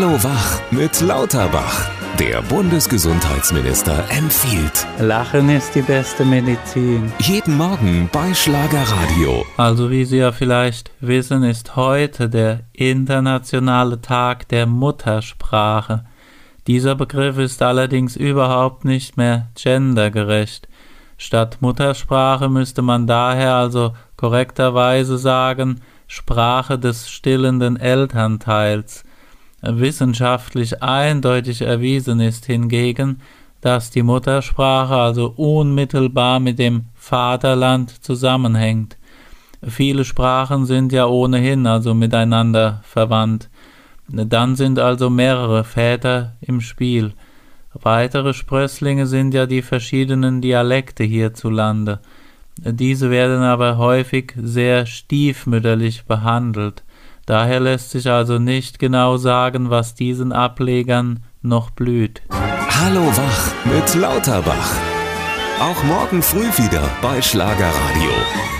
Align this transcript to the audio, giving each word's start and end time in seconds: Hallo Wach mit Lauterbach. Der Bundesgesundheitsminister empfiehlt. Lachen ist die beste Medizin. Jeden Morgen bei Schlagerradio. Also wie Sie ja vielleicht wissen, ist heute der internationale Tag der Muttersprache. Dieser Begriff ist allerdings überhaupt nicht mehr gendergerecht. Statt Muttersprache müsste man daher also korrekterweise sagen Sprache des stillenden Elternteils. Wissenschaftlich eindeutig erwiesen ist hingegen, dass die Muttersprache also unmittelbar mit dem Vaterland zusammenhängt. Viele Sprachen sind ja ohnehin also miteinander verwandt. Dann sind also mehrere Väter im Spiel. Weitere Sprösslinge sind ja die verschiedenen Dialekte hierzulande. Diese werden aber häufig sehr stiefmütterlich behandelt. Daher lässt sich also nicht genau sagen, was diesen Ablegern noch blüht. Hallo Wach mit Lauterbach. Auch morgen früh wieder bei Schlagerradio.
Hallo 0.00 0.22
Wach 0.22 0.60
mit 0.70 1.00
Lauterbach. 1.00 1.90
Der 2.20 2.40
Bundesgesundheitsminister 2.42 4.04
empfiehlt. 4.10 4.86
Lachen 5.00 5.48
ist 5.48 5.74
die 5.74 5.82
beste 5.82 6.24
Medizin. 6.24 7.12
Jeden 7.18 7.56
Morgen 7.56 8.08
bei 8.12 8.32
Schlagerradio. 8.32 9.44
Also 9.56 9.90
wie 9.90 10.04
Sie 10.04 10.18
ja 10.18 10.30
vielleicht 10.30 10.92
wissen, 11.00 11.42
ist 11.42 11.74
heute 11.74 12.28
der 12.28 12.60
internationale 12.72 14.00
Tag 14.00 14.46
der 14.50 14.66
Muttersprache. 14.66 16.04
Dieser 16.68 16.94
Begriff 16.94 17.36
ist 17.38 17.60
allerdings 17.60 18.14
überhaupt 18.14 18.84
nicht 18.84 19.16
mehr 19.16 19.48
gendergerecht. 19.60 20.68
Statt 21.16 21.56
Muttersprache 21.58 22.48
müsste 22.48 22.82
man 22.82 23.08
daher 23.08 23.54
also 23.54 23.94
korrekterweise 24.16 25.18
sagen 25.18 25.80
Sprache 26.06 26.78
des 26.78 27.10
stillenden 27.10 27.76
Elternteils. 27.76 29.02
Wissenschaftlich 29.62 30.82
eindeutig 30.82 31.62
erwiesen 31.62 32.20
ist 32.20 32.46
hingegen, 32.46 33.20
dass 33.60 33.90
die 33.90 34.02
Muttersprache 34.02 34.94
also 34.94 35.32
unmittelbar 35.36 36.38
mit 36.38 36.58
dem 36.58 36.86
Vaterland 36.94 38.04
zusammenhängt. 38.04 38.96
Viele 39.66 40.04
Sprachen 40.04 40.66
sind 40.66 40.92
ja 40.92 41.06
ohnehin 41.06 41.66
also 41.66 41.92
miteinander 41.92 42.80
verwandt. 42.84 43.50
Dann 44.06 44.54
sind 44.54 44.78
also 44.78 45.10
mehrere 45.10 45.64
Väter 45.64 46.36
im 46.40 46.60
Spiel. 46.60 47.12
Weitere 47.74 48.32
Sprösslinge 48.32 49.06
sind 49.06 49.34
ja 49.34 49.46
die 49.46 49.62
verschiedenen 49.62 50.40
Dialekte 50.40 51.04
hierzulande. 51.04 51.98
Diese 52.58 53.10
werden 53.10 53.42
aber 53.42 53.76
häufig 53.76 54.32
sehr 54.36 54.86
stiefmütterlich 54.86 56.06
behandelt. 56.06 56.82
Daher 57.28 57.60
lässt 57.60 57.90
sich 57.90 58.10
also 58.10 58.38
nicht 58.38 58.78
genau 58.78 59.18
sagen, 59.18 59.68
was 59.68 59.94
diesen 59.94 60.32
Ablegern 60.32 61.22
noch 61.42 61.68
blüht. 61.68 62.22
Hallo 62.30 63.02
Wach 63.02 63.52
mit 63.66 63.94
Lauterbach. 63.94 64.72
Auch 65.60 65.84
morgen 65.84 66.22
früh 66.22 66.46
wieder 66.56 66.88
bei 67.02 67.20
Schlagerradio. 67.20 68.57